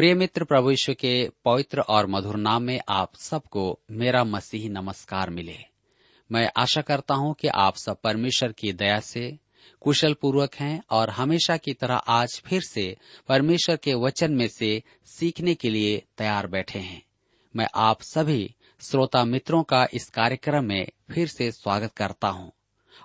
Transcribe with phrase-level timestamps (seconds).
[0.00, 5.30] प्रिय मित्र प्रभु यीशु के पवित्र और मधुर नाम में आप सबको मेरा मसीही नमस्कार
[5.30, 5.56] मिले।
[6.32, 9.38] मैं आशा करता हूँ कि आप सब परमेश्वर की दया से
[9.80, 12.96] कुशल पूर्वक हैं और हमेशा की तरह आज फिर से
[13.28, 17.02] परमेश्वर के वचन में से सीखने के लिए तैयार बैठे हैं।
[17.56, 22.52] मैं आप सभी श्रोता मित्रों का इस कार्यक्रम में फिर से स्वागत करता हूँ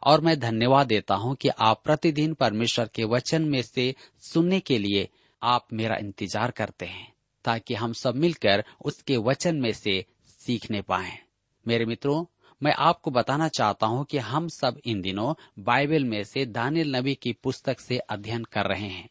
[0.03, 4.77] और मैं धन्यवाद देता हूँ कि आप प्रतिदिन परमेश्वर के वचन में से सुनने के
[4.77, 5.09] लिए
[5.45, 7.07] आप मेरा इंतज़ार करते हैं,
[7.45, 10.03] ताकि हम सब मिलकर उसके वचन में से
[10.39, 11.17] सीखने पाए।
[11.65, 12.23] मेरे मित्रों,
[12.61, 17.16] मैं आपको बताना चाहता हूँ कि हम सब इन दिनों बाइबल में से दानियल नबी
[17.16, 19.09] की पुस्तक से अध्ययन कर रहे हैं।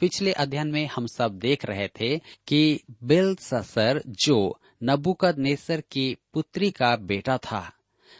[0.00, 6.16] पिछले अध्ययन में हम सब देख रहे थे कि बिल ससर जो नबुकद नेसर की
[6.32, 7.70] पुत्री का बेटा था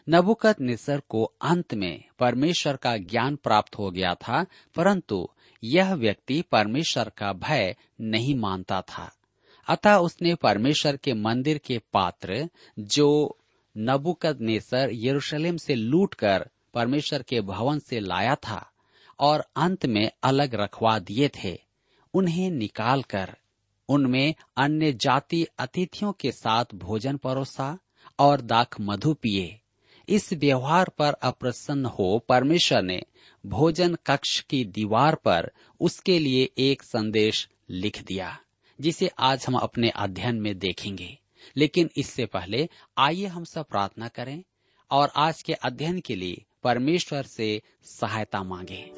[0.09, 4.45] नबुकद नेसर को अंत में परमेश्वर का ज्ञान प्राप्त हो गया था,
[4.77, 5.29] परंतु
[5.65, 9.17] यह व्यक्ति परमेश्वर का भय नहीं मानता था।
[9.69, 13.39] अतः उसने परमेश्वर के मंदिर के पात्र, जो
[13.79, 18.71] नबुकद नेसर यरूशलेम से लूटकर परमेश्वर के भवन से लाया था
[19.19, 21.59] और अंत में अलग रखवा दिए थे,
[22.15, 23.37] उन्हें निकालकर,
[23.89, 27.79] उनमें अन्य जाति अतिथियों के साथ भोजन परोसा
[28.19, 29.60] और दाख मधु पिए।
[30.11, 33.03] इस व्यवहार पर अप्रसन्न हो परमेश्वर ने
[33.47, 35.51] भोजन कक्ष की दीवार पर
[35.81, 38.39] उसके लिए एक संदेश लिख दिया,
[38.81, 41.19] जिसे आज हम अपने अध्ययन में देखेंगे।
[41.57, 44.43] लेकिन इससे पहले आइए हम सब प्रार्थना करें
[44.91, 48.93] और आज के अध्ययन के लिए परमेश्वर से सहायता मांगे।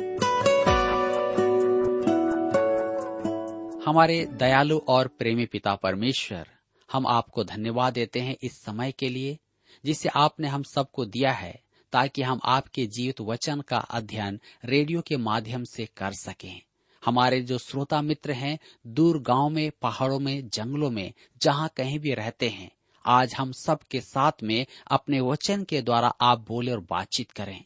[3.91, 6.49] हमारे दयालु और प्रेमी पिता परमेश्वर,
[6.93, 9.39] हम आपको धन्यवाद देते हैं इस समय के लिए।
[9.85, 11.63] जिसे आपने हम सबको दिया है,
[11.93, 16.63] ताकि हम आपके जीवित वचन का अध्ययन रेडियो के माध्यम से कर सकें।
[17.05, 21.13] हमारे जो श्रोता मित्र हैं, दूर गाँव में, पहाड़ों में, जंगलों में,
[21.43, 22.71] जहाँ कहीं भी रहते हैं,
[23.07, 27.65] आज हम सब के साथ में अपने वचन के द्वारा आप बोले और बातचीत करें।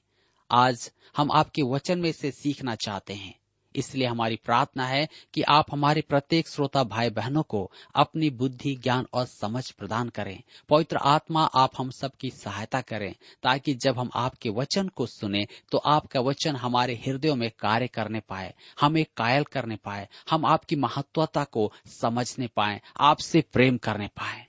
[0.50, 3.38] आज हम आपके वचन में से सीखना चाहते हैं।
[3.76, 9.06] इसलिए हमारी प्रार्थना है कि आप हमारे प्रत्येक श्रोता भाई बहनों को अपनी बुद्धि, ज्ञान
[9.12, 14.10] और समझ प्रदान करें। पवित्र आत्मा आप हम सब की सहायता करें, ताकि जब हम
[14.14, 19.44] आपके वचन को सुने तो आपका वचन हमारे हृदयों में कार्य करने पाए, हमें कायल
[19.44, 24.46] करने पाए, हम आपकी महत्वता को समझने पाए, आपसे प्रेम करने पाए।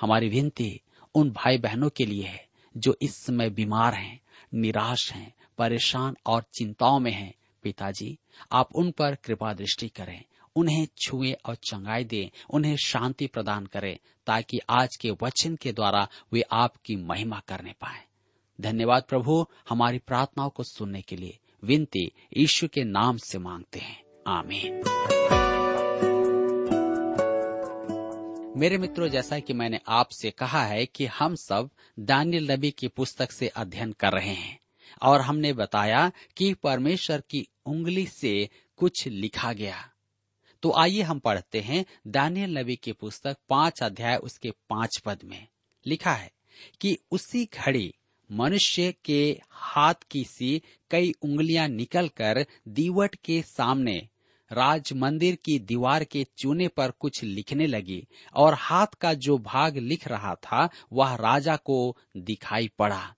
[0.00, 0.80] हमारी विनती
[1.14, 2.46] उन भाई बहनों के लिए है,
[2.76, 4.20] जो इस समय बीमार हैं,
[4.54, 7.32] निराश हैं, परेशान और चिंताओं में हैं
[7.68, 8.18] पिताजी,
[8.52, 10.22] आप उन पर कृपा दृष्टि करें,
[10.56, 16.08] उन्हें छुए और चंगाई दें, उन्हें शांति प्रदान करें, ताकि आज के वचन के द्वारा
[16.32, 18.04] वे आपकी महिमा करने पाए।
[18.60, 24.02] धन्यवाद प्रभु, हमारी प्रार्थनाओं को सुनने के लिए विनती ईश्वर के नाम से मांगते हैं।
[24.28, 24.74] आमीन।
[28.56, 33.32] मेरे मित्रों, जैसा कि मैंने आपसे कहा है कि हम सब दानियल नबी की पुस्तक
[33.32, 34.58] से अध्ययन कर रहे हैं,
[35.02, 39.76] और हमने बताया कि परमेश्वर की उंगली से कुछ लिखा गया।
[40.62, 45.46] तो आइए हम पढ़ते हैं दानियल नबी की पुस्तक पाँच अध्याय उसके पाँच पद में।
[45.86, 46.30] लिखा है
[46.80, 47.94] कि उसी घड़ी
[48.32, 54.08] मनुष्य के हाथ की सी कई उंगलियाँ निकलकर दीवट के सामने
[54.52, 59.76] राज मंदिर की दीवार के चूने पर कुछ लिखने लगी और हाथ का जो भाग
[59.76, 63.14] लिख रहा था, वह राजा को दिखाई पड़ा।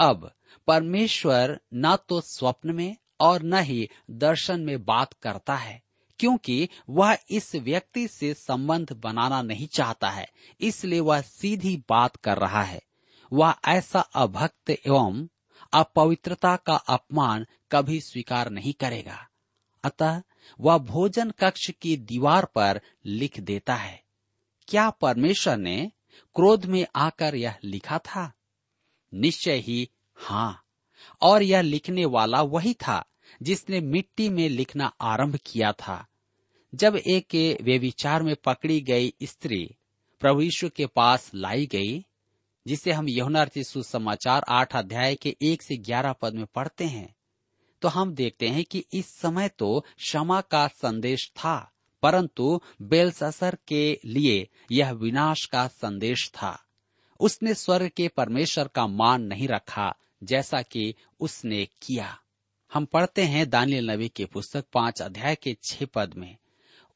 [0.00, 0.32] अब
[0.66, 5.80] परमेश्वर न तो स्वप्न में और न ही दर्शन में बात करता है,
[6.20, 10.28] क्योंकि वह इस व्यक्ति से संबंध बनाना नहीं चाहता है,
[10.60, 12.80] इसलिए वह सीधी बात कर रहा है।
[13.32, 15.26] वह ऐसा अभक्त एवं
[15.72, 19.26] अपवित्रता का अपमान कभी स्वीकार नहीं करेगा।
[19.84, 20.22] अतः
[20.60, 24.02] वह भोजन कक्ष की दीवार पर लिख देता है,
[24.68, 25.90] क्या परमेश्वर ने
[26.36, 28.32] क्रोध में आकर यह लिखा था?
[29.12, 30.62] निश्चय ही हाँ
[31.22, 33.04] और यह लिखने वाला वही था
[33.42, 36.06] जिसने मिट्टी में लिखना आरंभ किया था।
[36.72, 39.64] जब एक वे विचार में पकड़ी गई स्त्री
[40.22, 42.04] प्रभु यीशु के पास लाई गई,
[42.66, 47.14] जिसे हम यहुना सुसमाचार आठ अध्याय के एक से ग्यारह पद में पढ़ते हैं
[47.82, 51.72] तो हम देखते हैं कि इस समय तो क्षमा का संदेश था,
[52.02, 56.58] परंतु बेलससर के लिए यह विनाश का संदेश था।
[57.20, 62.16] उसने स्वर्ग के परमेश्वर का मान नहीं रखा, जैसा कि उसने किया।
[62.72, 66.36] हम पढ़ते हैं दानियल नबी के पुस्तक पाँच अध्याय के छह पद में।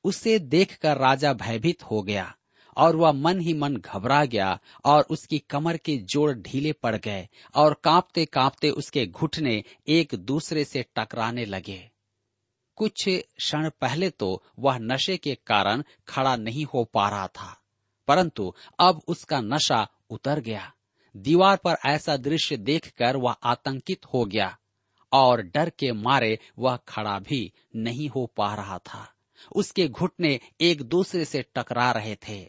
[0.05, 2.35] उसे देखकर राजा भयभीत हो गया
[2.77, 7.29] और वह मन ही मन घबरा गया और उसकी कमर के जोड़ ढीले पड़ गए
[7.55, 11.81] और कांपते कांपते उसके घुटने एक दूसरे से टकराने लगे।
[12.79, 17.57] कुछ क्षण पहले तो वह नशे के कारण खड़ा नहीं हो पा रहा था,
[18.09, 20.73] परंतु अब उसका नशा उतर गया।
[21.15, 24.57] दीवार पर ऐसा दृश्य देखकर वह आतंकित हो गया।
[25.15, 29.09] और डर के मारे वह खड़ा भी नहीं हो पा रहा था।
[29.53, 32.43] उसके घुटने एक दूसरे से टकरा रहे थे।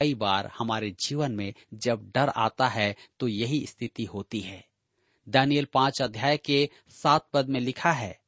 [0.00, 4.64] कई बार हमारे जीवन में जब डर आता है तो यही स्थिति होती है।
[5.26, 8.18] दानियल पाँच अध्याय के सात पद में लिखा है,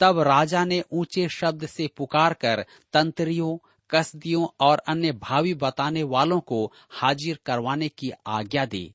[0.00, 3.56] तब राजा ने ऊँचे शब्द से पुकार कर तंत्रियों,
[3.90, 8.94] कसदियों और अन्य भावी बताने वालों को हाजिर करवाने की आज्ञा दी।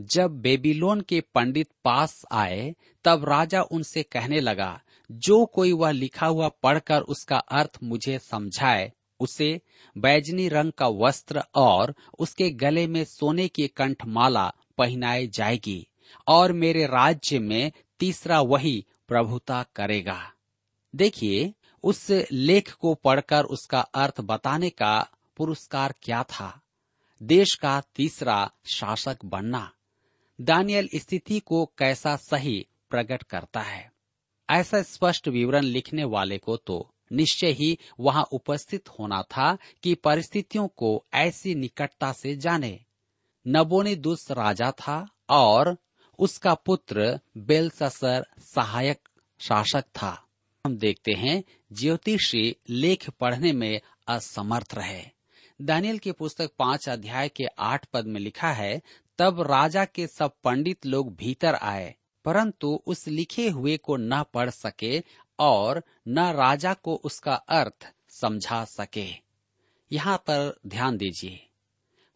[0.00, 2.74] जब बेबीलोन के पंडित पास आए,
[3.04, 4.80] तब राजा उनसे कहने लगा,
[5.10, 9.60] जो कोई वह लिखा हुआ पढ़कर उसका अर्थ मुझे समझाए, उसे
[9.98, 15.88] बैजनी रंग का वस्त्र और उसके गले में सोने की कंठमाला पहनाई जाएगी
[16.26, 20.32] और मेरे राज्य में तीसरा वही प्रभुता करेगा।
[20.94, 26.60] देखिए, उस लेख को पढ़कर उसका अर्थ बताने का पुरस्कार क्या था?
[27.22, 29.72] देश का तीसरा शासक बनना।
[30.40, 33.92] दानियल स्थिति को कैसा सही प्रकट करता है?
[34.50, 40.68] ऐसा स्पष्ट विवरण लिखने वाले को तो निश्चय ही वहाँ उपस्थित होना था कि परिस्थितियों
[40.68, 42.84] को ऐसी निकटता से जाने।
[43.48, 45.76] नबोनिदुस राजा था और
[46.18, 49.08] उसका पुत्र बेलससर सहायक
[49.38, 50.26] शासक था।
[50.66, 55.04] हम देखते हैं, ज्योतिषी लेख पढ़ने में असमर्थ रहे।
[55.62, 58.82] दानियल की पुस्तक पाँच अध्याय के आठ पद में लिखा है
[59.20, 61.94] तब राजा के सब पंडित लोग भीतर आए,
[62.24, 65.02] परंतु उस लिखे हुए को न पढ़ सके
[65.38, 69.06] और न राजा को उसका अर्थ समझा सके।
[69.90, 71.46] यहाँ पर ध्यान दीजिए।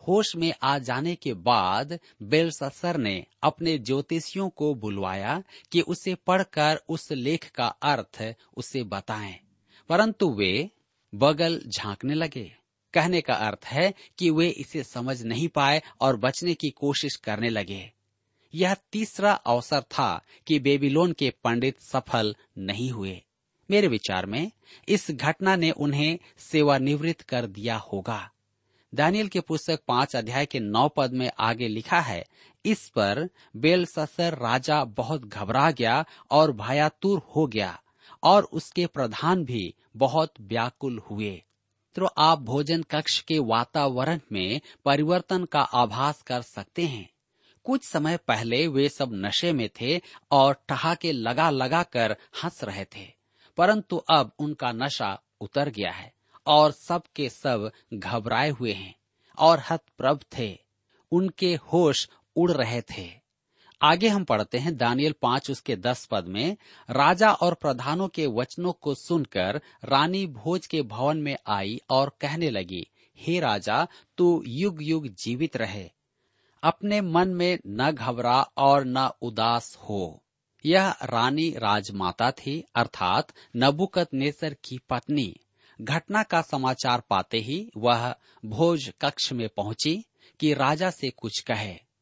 [0.03, 5.43] होश में आ जाने के बाद बेलससर ने अपने ज्योतिषियों को बुलवाया
[5.73, 9.39] कि उसे पढ़कर उस लेख का अर्थ उसे बताएँ,
[9.91, 10.71] परंतु वे
[11.13, 12.51] बगल झांकने लगे।
[12.95, 17.49] कहने का अर्थ है कि वे इसे समझ नहीं पाए और बचने की कोशिश करने
[17.49, 17.93] लगे।
[18.55, 23.21] यह तीसरा अवसर था कि बेबीलोन के पंडित सफल नहीं हुए।
[23.71, 24.51] मेरे विचार में,
[24.89, 28.31] इस घटना ने उन्हें सेवानिवृत्त कर दिया होगा।
[28.93, 32.25] दानियल के पुस्तक पाँच अध्याय के नौ पद में आगे लिखा है,
[32.65, 37.81] इस पर बेलससर राजा बहुत घबरा गया और भयातुर हो गया
[38.23, 41.43] और उसके प्रधान भी बहुत व्याकुल हुए।
[41.97, 47.09] तो आप भोजन कक्ष के वातावरण में परिवर्तन का आभास कर सकते हैं।
[47.67, 52.85] कुछ समय पहले वे सब नशे में थे और ठहाके लगा लगा कर हंस रहे
[52.85, 53.07] थे,
[53.59, 56.13] परंतु अब उनका नशा उतर गया है
[56.47, 58.95] और सब के सब घबराए हुए हैं
[59.39, 60.59] और हतप्रभ थे।
[61.13, 63.24] उनके होश उड़ रहे थे।
[63.85, 66.57] आगे हम पढ़ते हैं दानियल पाँच उसके दस पद में,
[66.91, 72.51] राजा और प्रधानों के वचनों को सुनकर रानी भोज के भवन में आई और कहने
[72.51, 75.91] लगी, हे राजा, तू युग युग जीवित रहे।
[76.63, 80.23] अपने मन में न घबरा और न उदास हो।
[80.67, 85.41] यह रानी राजमाता थी, अर्थात नबुकत नेसर की पत्नी।
[85.81, 88.15] घटना का समाचार पाते ही वह
[88.45, 90.05] भोज कक्ष में पहुँची
[90.41, 91.94] कि राजा से कुछ कहे।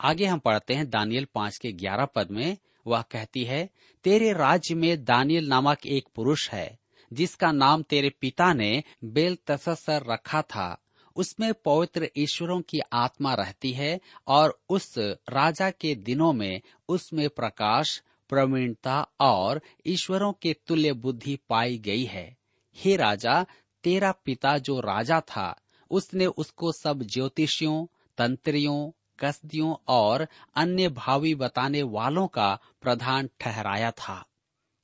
[0.00, 3.70] आगे हम पढ़ते हैं दानियल पाँच के ग्यारह पद में। वह कहती है,
[4.04, 6.78] तेरे राज्य में दानियल नामक एक पुरुष है,
[7.12, 10.82] जिसका नाम तेरे पिता ने बेल तसर रखा था।
[11.16, 18.02] उसमें पवित्र ईश्वरों की आत्मा रहती है और उस राजा के दिनों में उसमें प्रकाश,
[18.28, 22.36] प्रवीणता और ईश्वरों के तुल्य बुद्धि पाई गई है।
[22.76, 23.46] हे राजा,
[23.84, 27.86] तेरा पिता जो राजा था, उसने उसको सब ज्योतिषियों,
[28.18, 34.24] तंत्रियों कसदियों और अन्य भावी बताने वालों का प्रधान ठहराया था।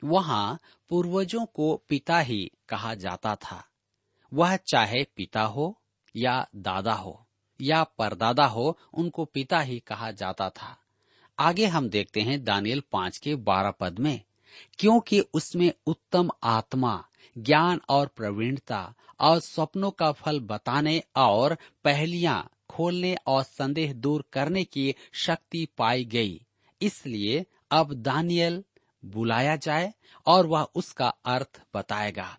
[0.04, 3.64] वहाँ पूर्वजों को पिता ही कहा जाता था।
[4.32, 5.80] वह चाहे पिता हो
[6.16, 7.20] या दादा हो
[7.60, 10.76] या परदादा हो, उनको पिता ही कहा जाता था।
[11.38, 14.20] आगे हम देखते हैं दानियल पाँच के बारह पद में,
[14.78, 17.04] क्योंकि उसमें उत्तम आत्मा,
[17.38, 24.64] ज्ञान और प्रवीणता और स्वप्नों का फल बताने और पहलियाँ खोलने और संदेह दूर करने
[24.64, 26.46] की शक्ति पाई गई।
[26.82, 28.64] इसलिए अब दानियल
[29.04, 29.94] बुलाया जाए
[30.26, 32.38] और वह उसका अर्थ बताएगा।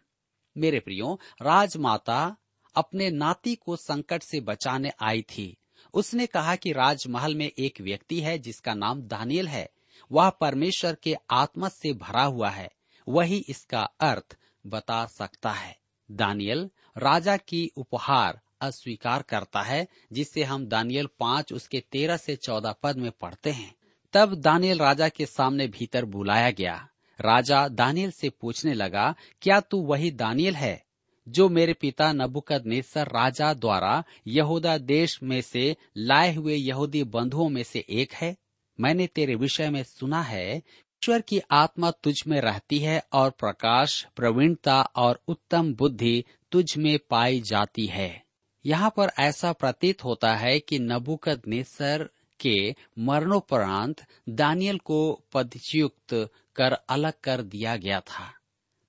[0.57, 2.37] मेरे प्रियो, राजमाता
[2.75, 5.57] अपने नाती को संकट से बचाने आई थी।
[5.93, 9.69] उसने कहा कि राजमहल में एक व्यक्ति है जिसका नाम दानियल है।
[10.11, 12.71] वह परमेश्वर के आत्मा से भरा हुआ है।
[13.07, 14.37] वही इसका अर्थ
[14.67, 15.77] बता सकता है।
[16.11, 22.75] दानियल, राजा की उपहार अस्वीकार करता है जिसे हम दानियल पाँच उसके तेरह से चौदह
[22.83, 23.75] पद में पढ़ते हैं।
[24.13, 26.89] तब दानियल राजा के सामने भीतर बुलाया गया।
[27.21, 30.85] राजा दानियल से पूछने लगा, क्या तू वही दानियल है,
[31.27, 37.49] जो मेरे पिता नबुकद नेसर राजा द्वारा यहूदा देश में से लाए हुए यहूदी बंधुओं
[37.49, 38.37] में से एक है?
[38.79, 44.07] मैंने तेरे विषय में सुना है, ईश्वर की आत्मा तुझ में रहती है और प्रकाश,
[44.15, 48.24] प्रवीणता और उत्तम बुद्धि तुझ में पाई जाती है।
[48.65, 56.71] यहाँ पर ऐसा प्रतीत होता है कि नबुकद नेसर के मरणोपरांत दानियल को पदच्युक्त कर
[56.71, 58.33] अलग कर दिया गया था।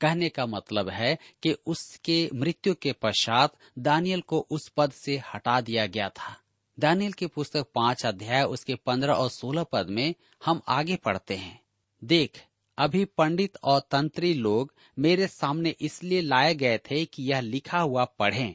[0.00, 5.60] कहने का मतलब है कि उसके मृत्यु के पश्चात दानियल को उस पद से हटा
[5.60, 6.40] दिया गया था।
[6.78, 10.14] दानियल की पुस्तक पाँच अध्याय, उसके पंद्रह और सोलह पद में
[10.44, 11.60] हम आगे पढ़ते हैं।
[12.04, 12.44] देख,
[12.78, 18.04] अभी पंडित और तंत्री लोग मेरे सामने इसलिए लाए गए थे कि यह लिखा हुआ
[18.04, 18.54] पढ़ें।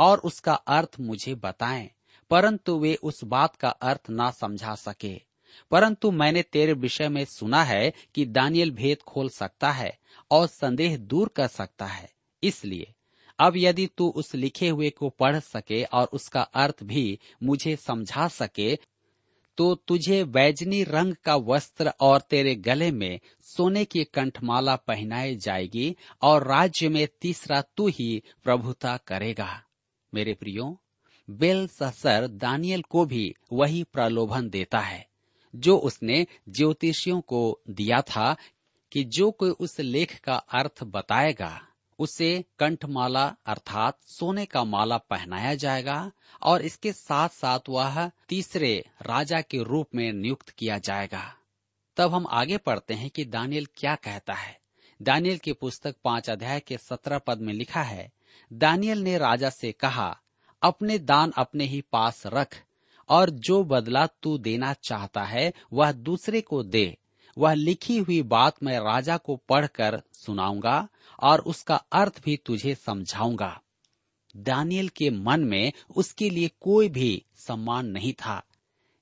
[0.00, 1.90] और उसका अर्थ मुझे बताएँ,
[2.30, 5.14] परंतु वे उस बात का अर्थ ना समझा सके।
[5.70, 9.98] परंतु मैंने तेरे विषय में सुना है कि दानियल भेद खोल सकता है
[10.30, 12.10] और संदेह दूर कर सकता है।
[12.42, 12.92] इसलिए,
[13.38, 18.28] अब यदि तू उस लिखे हुए को पढ़ सके और उसका अर्थ भी मुझे समझा
[18.28, 18.78] सके
[19.58, 25.96] तो तुझे वैजनी रंग का वस्त्र और तेरे गले में सोने की कंठमाला पहनाई जाएगी
[26.22, 29.50] और राज्य में तीसरा तू ही प्रभुता करेगा।
[30.14, 30.80] मेरे प्रियो,
[31.30, 35.06] बेल ससर दानियल को भी वही प्रलोभन देता है,
[35.56, 38.36] जो उसने ज्योतिषियों को दिया था
[38.92, 41.62] कि जो कोई उस लेख का अर्थ बताएगा,
[41.98, 46.12] उसे कंठमाला अर्थात सोने का माला पहनाया जाएगा
[46.42, 51.36] और इसके साथ साथ वह तीसरे राजा के रूप में नियुक्त किया जाएगा।
[51.96, 54.58] तब हम आगे पढ़ते हैं कि दानियल क्या कहता है।
[55.02, 58.12] दानियल की पुस्तक पाँच अध्याय के सत्रह पद में लिखा है
[58.52, 60.20] दानियल ने राजा से कहा,
[60.62, 62.62] अपने दान अपने ही पास रख,
[63.08, 66.96] और जो बदला तू देना चाहता है, वह दूसरे को दे।
[67.38, 70.88] वह लिखी हुई बात मैं राजा को पढ़कर सुनाऊँगा,
[71.22, 73.60] और उसका अर्थ भी तुझे समझाऊँगा।
[74.36, 78.42] दानियल के मन में उसके लिए कोई भी सम्मान नहीं था।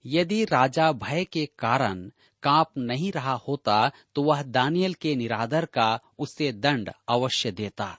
[0.06, 2.10] यदि राजा भय के कारण
[2.42, 7.98] काँप नहीं रहा होता तो वह दानियल के निरादर का उससे दंड अवश्य देता।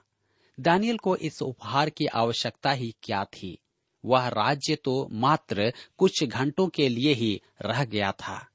[0.60, 3.58] दानियल को इस उपहार की आवश्यकता ही क्या थी?
[4.04, 8.48] वह राज्य तो मात्र कुछ घंटों के लिए ही रह गया था।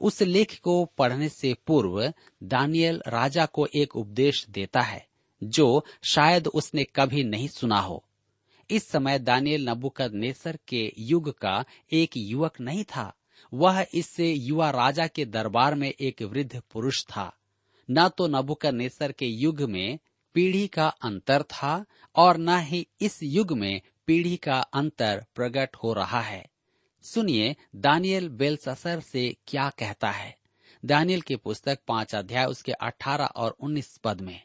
[0.00, 5.06] उस लेख को पढ़ने से पूर्व दानियल राजा को एक उपदेश देता है,
[5.44, 8.04] जो शायद उसने कभी नहीं सुना हो।
[8.70, 13.14] इस समय दानियल नबुकद नेसर के युग का एक युवक नहीं था।
[13.54, 17.36] वह इससे युवा राजा के दरबार में एक वृद्ध पुरुष था।
[17.90, 19.98] न तो नबुकद नेसर के युग में
[20.34, 21.84] पीढ़ी का अंतर था
[22.16, 26.44] और न ही इस युग में पीढ़ी का अंतर प्रकट हो रहा है।
[27.04, 30.36] सुनिए दानियल बेलससर से क्या कहता है।
[30.84, 34.40] दानियल की पुस्तक पाँच अध्याय उसके अठारह और उन्नीस पद में,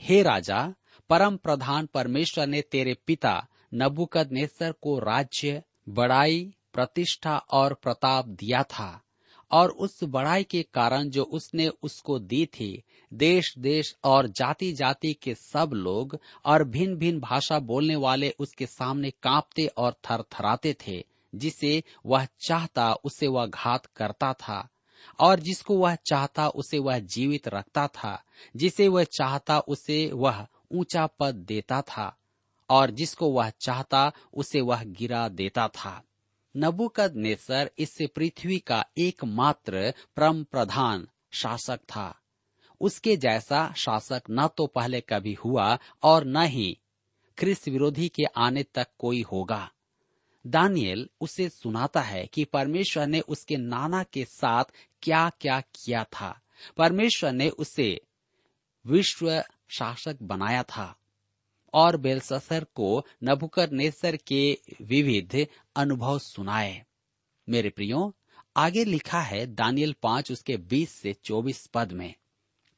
[0.00, 0.74] हे राजा,
[1.10, 8.62] परम प्रधान परमेश्वर ने तेरे पिता नबुकद नेसर को राज्य, बड़ाई, प्रतिष्ठा और प्रताप दिया
[8.62, 9.02] था।
[9.52, 15.12] और उस बड़ाई के कारण जो उसने उसको दी थी, देश देश और जाति जाति
[15.12, 21.04] के सब लोग और भिन्न भिन्न भाषा बोलने वाले उसके सामने कांपते और थरथराते थे,
[21.34, 24.68] जिसे वह चाहता उसे वह घात करता था,
[25.20, 28.22] और जिसको वह चाहता उसे वह जीवित रखता था,
[28.56, 32.16] जिसे वह चाहता उसे वह ऊँचा पद देता था,
[32.70, 36.02] और जिसको वह चाहता उसे वह गिरा देता था।
[36.56, 42.20] नबुकद नेसर इस पृथ्वी का एकमात्र परम प्रधान शासक था।
[42.80, 46.80] उसके जैसा शासक न तो पहले कभी हुआ और न ही
[47.38, 49.70] ख्रिस्त विरोधी के आने तक कोई होगा।
[50.46, 54.64] दानियल उसे सुनाता है कि परमेश्वर ने उसके नाना के साथ
[55.02, 56.40] क्या क्या किया था।
[56.76, 58.00] परमेश्वर ने उसे
[58.86, 60.96] विश्व शासक बनाया था।
[61.74, 65.46] और बेलससर को नभुकर नेसर के विविध
[65.76, 66.84] अनुभव सुनाए।
[67.48, 68.16] मेरे प्रियो,
[68.56, 72.14] आगे लिखा है दानियल पाँच उसके बीस से चौबीस पद में।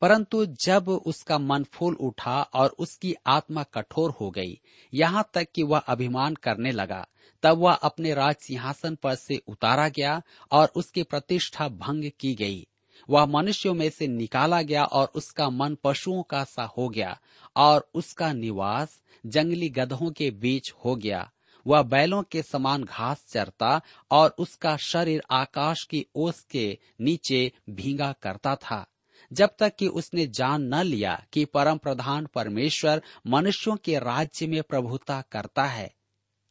[0.01, 4.61] परंतु जब उसका मन फूल उठा और उसकी आत्मा कठोर हो गई,
[4.95, 7.09] यहाँ तक कि वह अभिमान करने लगा,
[7.43, 10.23] तब वह अपने राज सिंहासन पर से उतारा गया
[10.53, 12.67] और उसकी प्रतिष्ठा भंग की गई।
[13.11, 17.21] वह मनुष्यों में से निकाला गया और उसका मन पशुओं का सा हो गया
[17.57, 21.31] और उसका निवास जंगली गधों के बीच हो गया।
[21.67, 23.81] वह बैलों के समान घास चरता
[24.11, 28.87] और उसका शरीर आकाश की ओस के नीचे भींगा करता था।
[29.33, 34.63] जब तक कि उसने जान न लिया कि परम प्रधान परमेश्वर मनुष्यों के राज्य में
[34.63, 35.95] प्रभुता करता है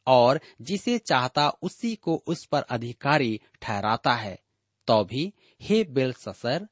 [0.08, 4.40] और जिसे चाहता उसी को उस पर अधिकारी ठहराता है।
[4.88, 6.68] तो भी हे बेल ससर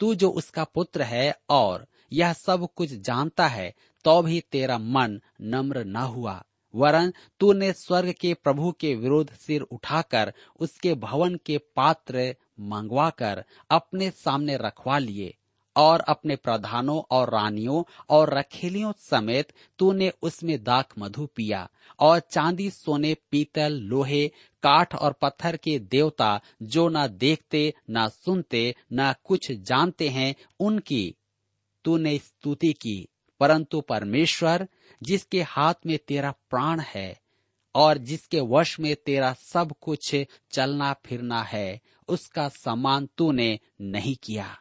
[0.00, 3.74] तू जो उसका पुत्र है और यह सब कुछ जानता है
[4.04, 6.42] तो भी तेरा मन नम्र न हुआ।
[6.74, 14.10] वरन तूने स्वर्ग के प्रभु के विरुद्ध सिर उठाकर उसके भवन के पात्र मंगवाकर अपने
[14.10, 15.34] सामने रखवा लिए
[15.76, 21.68] और अपने प्रधानों और रानियों और रखेलियों समेत तूने उसमें दाख मधु पिया
[22.00, 24.30] और चांदी, सोने, पीतल, लोहे
[24.62, 31.16] काठ और पत्थर के देवता जो न देखते, ना सुनते, ना कुछ जानते हैं, उनकी
[31.84, 33.08] तूने स्तुति की।
[33.40, 34.68] परंतु परमेश्वर,
[35.02, 37.20] जिसके हाथ में तेरा प्राण है
[37.74, 40.16] और जिसके वश में तेरा सब कुछ
[40.50, 44.58] चलना फिरना है, उसका सम्मान तूने नहीं किया।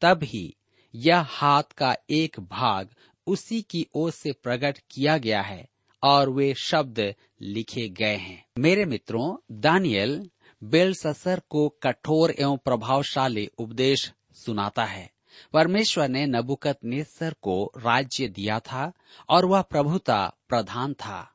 [0.00, 0.56] तब ही
[0.94, 2.88] यह हाथ का एक भाग
[3.26, 5.68] उसी की ओर से प्रकट किया गया है।
[6.02, 10.30] और वे शब्द लिखे गए हैं। मेरे मित्रों, दानियल
[10.64, 15.12] बेलससर को कठोर एवं प्रभावशाली उपदेश सुनाता है।
[15.52, 18.92] परमेश्वर ने नबुकत नेसर को राज्य दिया था
[19.28, 21.34] और वह प्रभुता प्रधान था।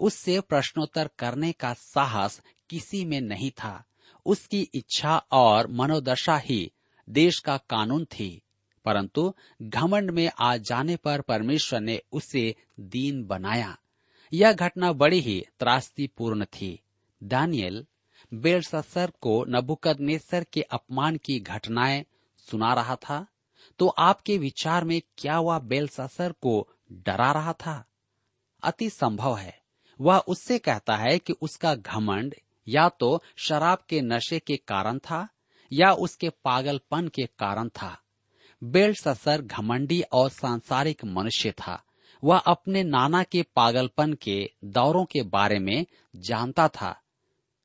[0.00, 3.84] उससे प्रश्नोत्तर करने का साहस किसी में नहीं था।
[4.26, 6.72] उसकी इच्छा और मनोदशा ही
[7.08, 8.42] देश का कानून थी।
[8.84, 13.78] परंतु घमंड में आ जाने पर परमेश्वर ने उसे दीन बनाया।
[14.36, 16.80] यह घटना बड़ी ही त्रास्तीपूर्ण थी।
[17.22, 17.86] दानियल
[18.34, 22.04] बेलससर को नबुकदनेसर के अपमान की घटनाएँ
[22.38, 23.26] सुना रहा था
[23.78, 27.84] तो आपके विचार में क्या वह बेलसर को डरा रहा था?
[28.62, 29.60] अति संभव है।
[30.00, 32.34] वह उससे कहता है कि उसका घमंड
[32.68, 35.28] या तो शराब के नशे के कारण था
[35.72, 38.02] या उसके पागलपन के कारण था।
[38.64, 41.82] बेलससर घमंडी और सांसारिक मनुष्य था।
[42.26, 45.86] वह अपने नाना के पागलपन के दौरों के बारे में
[46.16, 47.02] जानता था।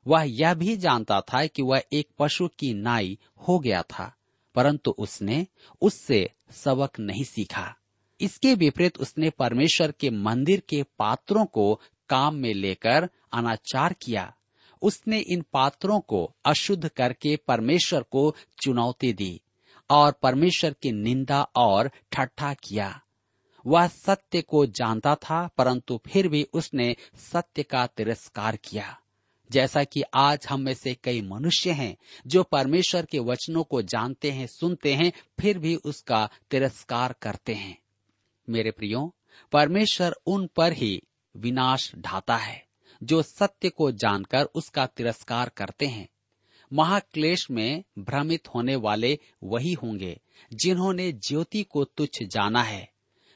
[0.08, 4.15] वह यह भी जानता था कि वह एक पशु की नाई हो गया था,
[4.56, 5.47] परंतु उसने
[5.82, 7.76] उससे सबक नहीं सीखा।
[8.21, 14.34] इसके विपरीत उसने परमेश्वर के मंदिर के पात्रों को काम में लेकर अनाचार किया।
[14.82, 19.41] उसने इन पात्रों को अशुद्ध करके परमेश्वर को चुनौती दी
[19.89, 23.02] और परमेश्वर की निंदा और ठट्ठा किया।
[23.67, 28.97] वह सत्य को जानता था, परंतु फिर भी उसने सत्य का तिरस्कार किया।
[29.52, 31.97] जैसा कि आज हम में से कई मनुष्य हैं,
[32.28, 37.78] जो परमेश्वर के वचनों को जानते हैं, सुनते हैं, फिर भी उसका तिरस्कार करते हैं।
[38.50, 39.15] मेरे प्रियो,
[39.52, 41.02] परमेश्वर उन पर ही
[41.38, 42.67] विनाश ढाता है,
[43.04, 46.10] जो सत्य को जानकर उसका तिरस्कार करते हैं।
[46.74, 50.21] महाक्लेश में भ्रमित होने वाले वही होंगे,
[50.54, 52.91] जिन्होंने ज्योति को तुच्छ जाना है।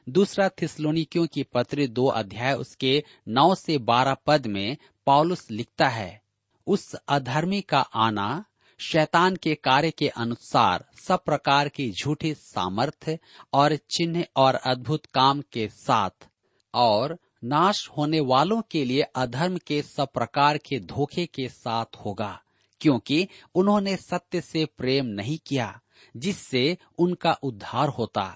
[0.07, 6.21] दूसरा थिस्लोनिकियों की पत्र दो अध्याय उसके नौ से बारह पद में पॉलुस लिखता है,
[6.67, 8.45] उस अधर्मी का आना
[8.79, 13.17] शैतान के कार्य के अनुसार सब प्रकार की झूठी सामर्थ्य
[13.53, 16.27] और चिन्ह और अद्भुत काम के साथ
[16.73, 22.39] और नाश होने वालों के लिए अधर्म के सब प्रकार के धोखे के साथ होगा,
[22.81, 25.79] क्योंकि उन्होंने सत्य से प्रेम नहीं किया,
[26.15, 28.35] जिससे उनका उद्धार होता।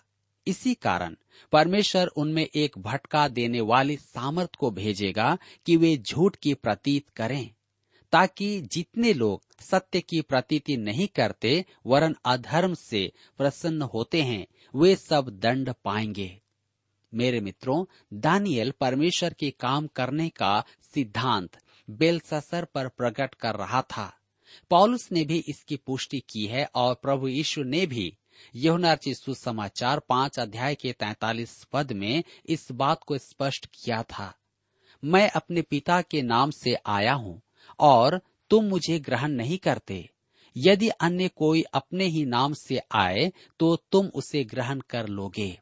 [0.50, 1.16] इसी कारण
[1.52, 7.50] परमेश्वर उनमें एक भटका देने वाली सामर्थ को भेजेगा कि वे झूठ की प्रतीत करें,
[8.12, 14.96] ताकि जितने लोग सत्य की प्रतीति नहीं करते, वरन अधर्म से प्रसन्न होते हैं, वे
[14.96, 16.42] सब दंड पाएँगे।
[17.14, 21.58] मेरे मित्रों, दानियल परमेश्वर के काम करने का सिद्धांत
[21.90, 24.16] बेलससर पर प्रकट कर रहा था।
[24.70, 28.16] पॉलुस ने भी इसकी पुष्टि की है और प्रभु यीशु ने भी
[28.56, 34.34] यहुनार्ची सुसमाचार पाँच अध्याय के तैतालीस पद में इस बात को स्पष्ट किया था।
[35.04, 37.42] मैं अपने पिता के नाम से आया हूँ
[37.80, 38.20] और
[38.52, 40.10] तुम मुझे ग्रहण नहीं करते।
[40.56, 45.58] यदि अन्य कोई अपने ही नाम से आए तो तुम उसे ग्रहण कर लोगे।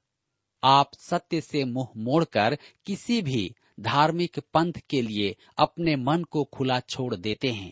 [0.63, 6.79] आप सत्य से मुँह मोड़कर किसी भी धार्मिक पंथ के लिए अपने मन को खुला
[6.79, 7.71] छोड़ देते हैं।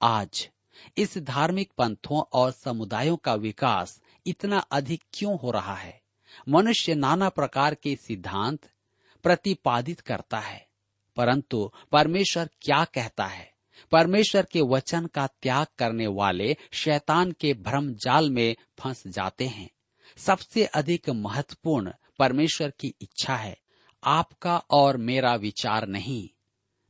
[0.00, 0.48] आज
[0.96, 6.00] इस धार्मिक पंथों और समुदायों का विकास इतना अधिक क्यों हो रहा है?
[6.48, 8.70] मनुष्य नाना प्रकार के सिद्धांत
[9.22, 10.66] प्रतिपादित करता है,
[11.16, 13.52] परंतु परमेश्वर क्या कहता है?
[13.92, 19.70] परमेश्वर के वचन का त्याग करने वाले शैतान के भ्रम जाल में फंस जाते हैं।
[20.16, 23.56] सबसे अधिक महत्वपूर्ण परमेश्वर की इच्छा है,
[24.04, 26.28] आपका और मेरा विचार नहीं।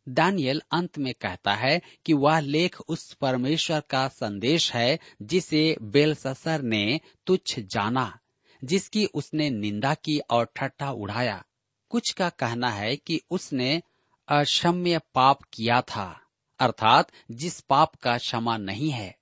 [0.08, 6.62] दानियल अंत में कहता है कि वह लेख उस परमेश्वर का संदेश है जिसे बेलससर
[6.62, 8.18] ने तुच्छ जाना,
[8.64, 11.44] जिसकी उसने निंदा की और ठट्ठा उड़ाया।
[11.90, 13.82] कुछ का कहना है कि उसने
[14.28, 16.20] अक्षम्य पाप किया था,
[16.60, 19.14] अर्थात जिस पाप का क्षमा नहीं है।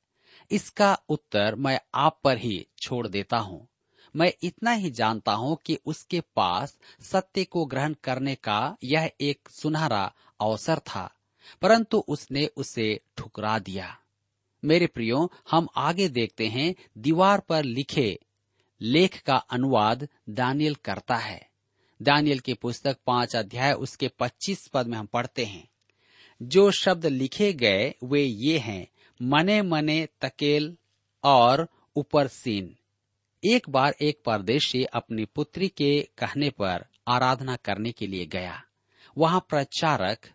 [0.50, 3.68] इसका उत्तर मैं आप पर ही छोड़ देता हूँ।
[4.14, 9.48] मैं इतना ही जानता हूँ कि उसके पास सत्य को ग्रहण करने का यह एक
[9.50, 10.12] सुनहरा
[10.42, 11.14] अवसर था,
[11.62, 13.98] परंतु उसने उसे ठुकरा दिया।
[14.64, 18.18] मेरे प्रियो, हम आगे देखते हैं, दीवार पर लिखे,
[18.80, 21.50] लेख का अनुवाद दानियल करता है।
[22.02, 25.68] दानियल की पुस्तक पाँच अध्याय, उसके पच्चीस पद में हम पढ़ते हैं।
[26.42, 28.86] जो शब्द लिखे गए, वे ये हैं,
[29.22, 30.76] मने मने तकेल
[31.24, 32.76] और ऊपर सीन।
[33.44, 38.62] एक बार एक परदेशी अपनी पुत्री के कहने पर आराधना करने के लिए गया।
[39.18, 40.30] वहाँ प्रचारक,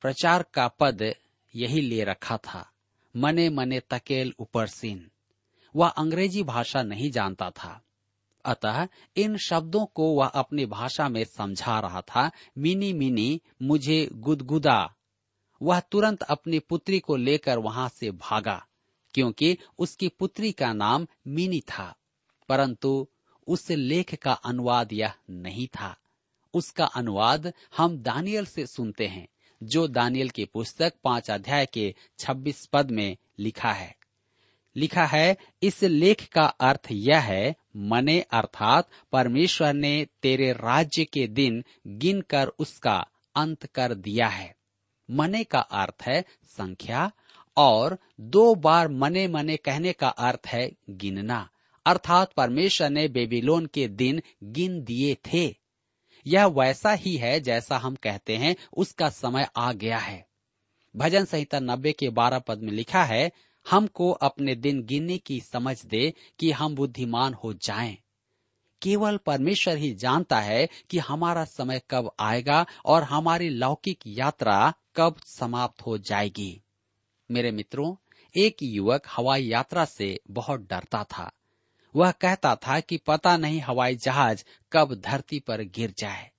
[0.00, 1.14] प्रचार का पद
[1.56, 2.72] यही ले रखा था।
[3.16, 5.10] मने मने तकेल ऊपर सीन।
[5.76, 7.82] वह अंग्रेज़ी भाषा नहीं जानता था।
[8.44, 14.94] अतः इन शब्दों को वह अपनी भाषा में समझा रहा था। मिनी मिनी, मुझे गुदगुदा।
[15.62, 18.66] वह तुरंत अपनी पुत्री को लेकर वहाँ से भागा,
[19.14, 21.96] क्योंकि उसकी पुत्री का नाम मिनी था।
[22.48, 23.08] परंतु
[23.46, 25.96] उस लेख का अनुवाद यह नहीं था।
[26.54, 29.28] उसका अनुवाद हम दानियल से सुनते हैं,
[29.62, 33.96] जो दानियल की पुस्तक पाँच अध्याय के छब्बीस पद में लिखा है।
[34.76, 41.26] लिखा है, इस लेख का अर्थ यह है, मने अर्थात परमेश्वर ने तेरे राज्य के
[41.26, 44.56] दिन गिनकर उसका अंत कर दिया है।
[45.10, 47.12] मने का अर्थ है संख्या,
[47.56, 51.48] और दो बार मने मने कहने का अर्थ है गिनना।
[51.86, 55.61] अर्थात परमेश्वर ने बेबीलोन के दिन गिन दिए थे।
[56.26, 60.26] यह वैसा ही है जैसा हम कहते हैं, उसका समय आ गया है।
[60.96, 63.32] भजन संहिता नब्बे के बारह पद में लिखा है,
[63.70, 67.98] हमको अपने दिन गिनने की समझ दे कि हम बुद्धिमान हो जाएँ।
[68.82, 75.16] केवल परमेश्वर ही जानता है कि हमारा समय कब आएगा और हमारी लौकिक यात्रा कब
[75.26, 76.62] समाप्त हो जाएगी।
[77.30, 77.96] मेरे मित्रों,
[78.36, 81.32] एक युवक हवाई यात्रा से बहुत डरता था।
[81.96, 86.30] वह कहता था कि पता नहीं हवाई जहाज़ कब धरती पर गिर जाए।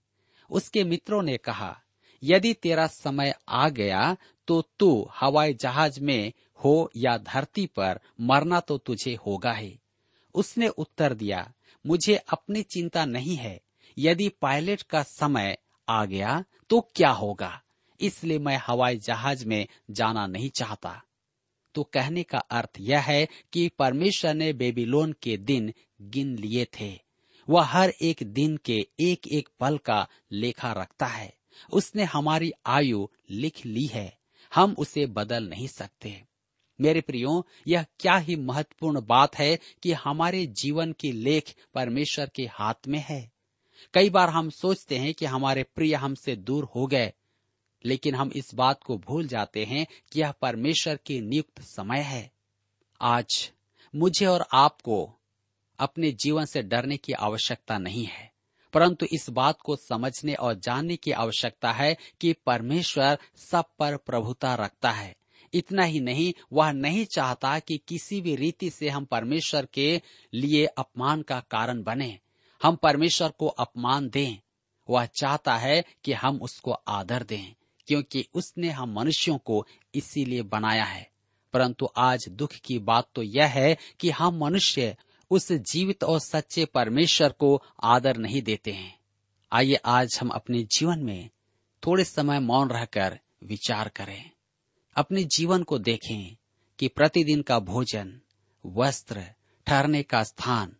[0.50, 1.80] उसके मित्रों ने कहा,
[2.24, 8.60] यदि तेरा समय आ गया तो तू हवाई जहाज़ में हो या धरती पर, मरना
[8.60, 9.80] तो तुझे होगा ही।
[10.36, 11.54] उसने उत्तर दिया,
[11.86, 13.62] मुझे अपनी चिंता नहीं है,
[13.98, 15.58] यदि पायलट का समय
[15.89, 17.62] आ गया तो क्या होगा?
[18.00, 21.02] इसलिए मैं हवाई जहाज़ में जाना नहीं चाहता।
[21.75, 26.99] तो कहने का अर्थ यह है कि परमेश्वर ने बेबीलोन के दिन गिन लिए थे।
[27.49, 31.33] वह हर एक दिन के एक एक पल का लेखा रखता है।
[31.73, 34.17] उसने हमारी आयु लिख ली है।
[34.55, 36.23] हम उसे बदल नहीं सकते।
[36.81, 42.43] मेरे प्रियो, यह क्या ही महत्वपूर्ण बात है कि हमारे जीवन की लेख परमेश्वर के
[42.43, 43.31] हाथ में है।
[43.93, 47.13] कई बार हम सोचते हैं कि हमारे प्रिय हमसे दूर हो गए
[47.86, 52.32] लेकिन हम इस बात को भूल जाते हैं कि यह परमेश्वर की नियुक्त समय है।
[53.02, 53.52] आज
[53.96, 55.15] मुझे और आपको
[55.80, 58.32] अपने जीवन से डरने की आवश्यकता नहीं है,
[58.74, 64.56] परंतु इस बात को समझने और जानने की आवश्यकता है कि परमेश्वर सब पर प्रभुता
[64.56, 65.15] रखता है।
[65.54, 70.02] इतना ही नहीं, वह नहीं चाहता कि किसी भी रीति से हम परमेश्वर के
[70.34, 72.19] लिए अपमान का कारण बने।
[72.63, 74.38] हम परमेश्वर को अपमान दें।
[74.89, 77.54] वह चाहता है कि हम उसको आदर दें।
[77.88, 81.12] क्योंकि उसने हम मनुष्यों को इसीलिए बनाया है।
[81.54, 84.98] परंतु आज दुख की बात तो यह है कि हम मनुष्य
[85.32, 89.00] उस जीवित और सच्चे परमेश्वर को आदर नहीं देते हैं।
[89.52, 91.30] आइए आज हम अपने जीवन में
[91.88, 94.32] थोड़े समय मौन रहकर विचार करें।
[94.96, 96.38] अपने जीवन को देखें
[96.80, 98.22] कि प्रतिदिन का भोजन,
[98.65, 99.26] वस्त्र,
[99.65, 100.76] ठहरने का स्थान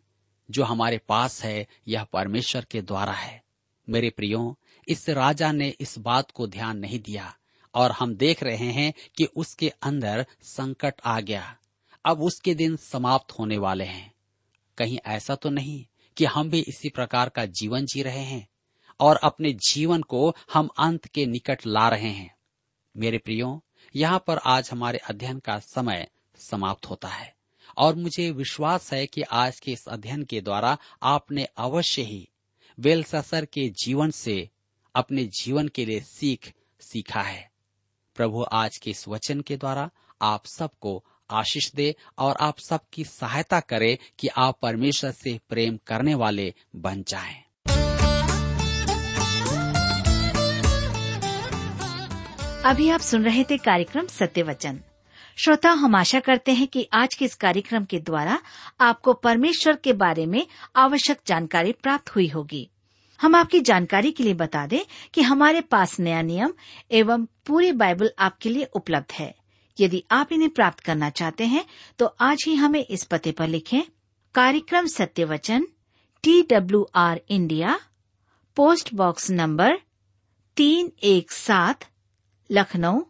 [0.52, 3.44] जो हमारे पास है, यह परमेश्वर के द्वारा है।
[3.89, 7.36] मेरे प्रियो इस राजा ने इस बात को ध्यान नहीं दिया
[7.74, 11.58] और हम देख रहे हैं कि उसके अंदर संकट आ गया।
[12.06, 14.13] अब उसके दिन समाप्त होने वाले हैं।
[14.78, 15.86] कहीं ऐसा तो नहीं
[16.17, 18.48] कि हम भी इसी प्रकार का जीवन जी रहे हैं
[19.00, 22.36] और अपने जीवन को हम अंत के निकट ला रहे हैं।
[22.98, 23.63] मेरे प्रियो,
[23.96, 27.36] यहाँ पर आज हमारे अध्ययन का समय समाप्त होता है
[27.78, 32.30] और मुझे विश्वास है कि आज के इस अध्ययन के द्वारा आपने अवश्य ही
[32.80, 34.50] बेलससर के जीवन से
[34.95, 37.51] अपने जीवन के लिए सीख सीखा है।
[38.15, 39.89] प्रभु आज के इस वचन के द्वारा
[40.21, 46.15] आप सबको आशीष दे और आप सबकी सहायता करे कि आप परमेश्वर से प्रेम करने
[46.15, 47.43] वाले बन जाएँ।
[52.65, 54.79] अभी आप सुन रहे थे कार्यक्रम सत्य वचन।
[55.38, 58.41] श्रोता, हम आशा करते हैं कि आज के इस कार्यक्रम के द्वारा
[58.82, 62.69] आपको परमेश्वर के बारे में आवश्यक जानकारी प्राप्त हुई होगी।
[63.24, 64.80] हम आपकी जानकारी के लिए बता दें
[65.14, 66.54] कि हमारे पास नया नियम
[66.92, 69.34] एवं पूरी बाइबल आपके लिए उपलब्ध है।
[69.78, 71.66] यदि आप इन्हें प्राप्त करना चाहते हैं
[72.00, 73.82] तो आज ही हमें इस पते पर लिखें,
[74.36, 75.68] कार्यक्रम Satyavachan
[76.24, 77.80] T W R India,
[78.58, 79.80] post box number
[80.58, 81.86] तीन एक सात,
[82.50, 83.02] लखनऊ,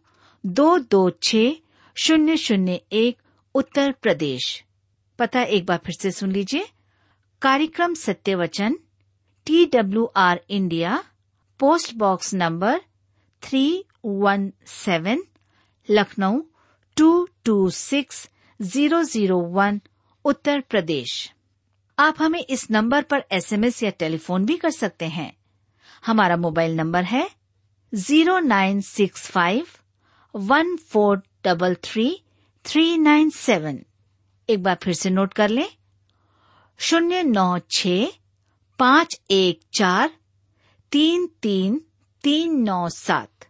[0.44, 1.36] दो दो छ
[1.96, 3.18] शून्य शून्य एक,
[3.54, 4.62] उत्तर प्रदेश।
[5.18, 6.66] पता एक बार फिर से सुन लीजिए,
[7.42, 8.78] कार्यक्रम Satya Vachan
[9.46, 11.02] T W R India
[11.60, 12.80] post box number
[13.42, 13.64] three
[14.04, 15.22] one seven
[15.88, 16.40] Lucknow
[16.96, 17.08] two
[17.44, 18.28] two six
[18.60, 19.80] zero zero one
[20.24, 21.12] Uttar Pradesh
[21.98, 25.32] आप हमें इस नंबर पर एसएमएस या टेलीफोन भी कर सकते हैं।
[26.06, 27.28] हमारा मोबाइल नंबर है
[27.92, 29.66] zero nine six five
[30.34, 32.08] one four double three
[32.64, 33.84] three nine seven
[34.48, 35.68] एक बार फिर से नोट कर लें।
[36.80, 37.86] शून्य नौ छ
[38.78, 40.10] पाँच एक चार
[40.92, 41.80] तीन तीन
[42.24, 43.46] तीन नौ सात।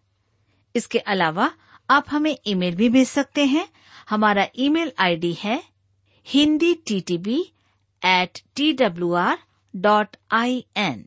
[0.75, 1.51] इसके अलावा
[1.91, 3.67] आप हमें ईमेल भी भेज सकते हैं।
[4.11, 5.63] हमारा ईमेल आईडी है
[6.27, 7.39] Hindi T T B
[8.03, 9.39] at T W R
[9.75, 11.05] dot I N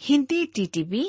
[0.00, 1.04] Hindi T T B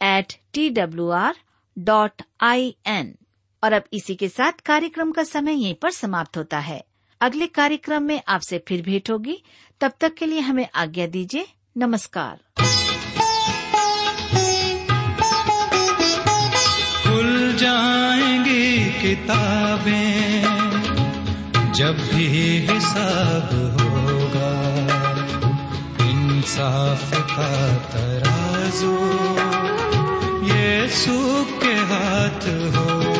[0.00, 1.36] at T W R
[1.76, 3.14] dot I N
[3.62, 6.82] और अब इसी के साथ कार्यक्रम का समय यहीं पर समाप्त होता है।
[7.20, 9.36] अगले कार्यक्रम में आपसे फिर भेंट होगी।
[9.80, 12.36] तब तक के लिए हमें आज्ञा दीजिए। नमस्कार।
[17.06, 20.42] खुल जाएँगी किताबें,
[21.72, 22.26] जब भी
[22.70, 23.48] हिसाब
[23.80, 24.52] होगा,
[26.10, 28.94] इंसाफ का तराजू
[30.54, 33.13] यीशु के हाथ होगा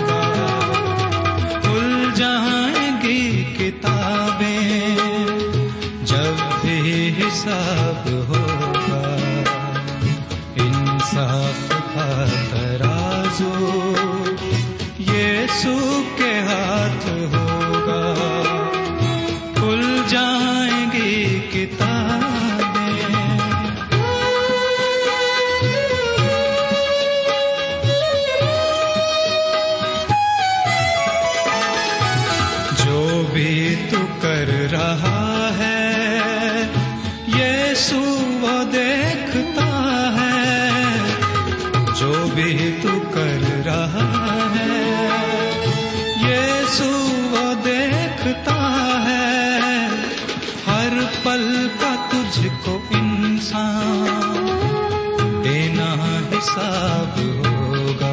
[50.84, 54.48] हर पल का तुझको इंसान
[55.44, 55.86] देना
[56.32, 57.14] हिसाब
[57.46, 58.10] होगा।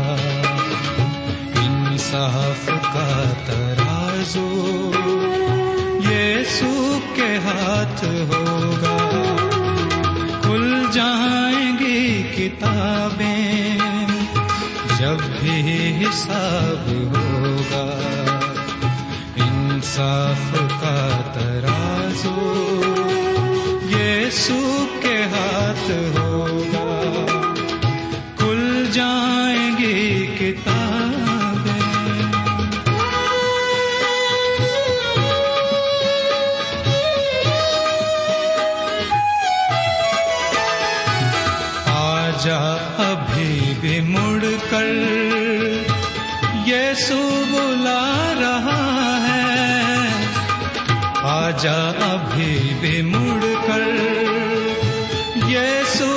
[1.63, 3.09] इंसाफ का
[3.47, 4.45] तराजू
[6.07, 6.71] यीशु
[7.15, 7.99] के हाथ
[8.31, 8.95] होगा।
[10.41, 13.77] खुल जाएँगी किताबें
[14.99, 15.61] जब भी
[15.99, 17.85] हिसाब होगा।
[19.45, 20.97] इंसाफ का
[21.31, 21.80] तराजू
[23.85, 25.85] यीशु के हाथ
[26.17, 26.87] होगा।
[28.37, 30.81] खुल जाएँगी किताबें।
[41.87, 42.75] आजा
[43.11, 44.91] अभी भी मुड़ कर
[46.67, 47.50] यीशु
[51.51, 53.83] आजा अभी भी मुड़ कर
[55.51, 56.11] यीशु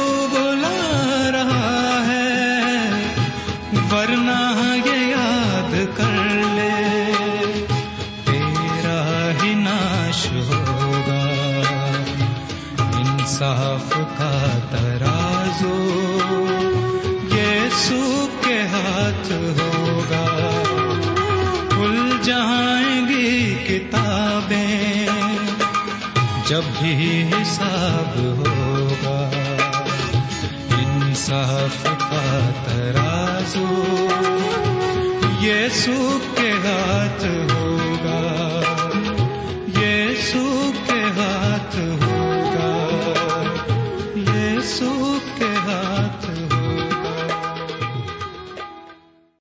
[26.64, 26.94] जब भी
[27.34, 29.18] हिसाब होगा।
[30.80, 32.24] इंसाफ का
[32.66, 33.66] तराजू
[35.44, 36.33] ये हाथ